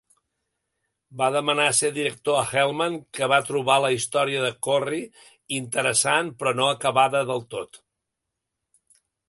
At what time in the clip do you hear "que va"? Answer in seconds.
3.19-3.39